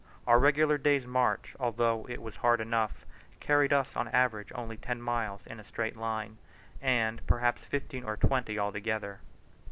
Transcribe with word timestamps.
Our 0.25 0.39
regular 0.39 0.79
day's 0.79 1.05
march, 1.05 1.55
although 1.59 2.07
it 2.09 2.23
was 2.23 2.37
hard 2.37 2.59
enough, 2.59 3.05
carried 3.39 3.71
us 3.71 3.95
on 3.95 4.07
an 4.07 4.15
average 4.15 4.51
only 4.55 4.75
ten 4.75 4.99
miles 4.99 5.41
in 5.45 5.59
a 5.59 5.63
straight 5.63 5.95
line, 5.95 6.39
and 6.81 7.21
perhaps 7.27 7.67
fifteen 7.67 8.03
or 8.03 8.17
twenty 8.17 8.57
altogether. 8.57 9.19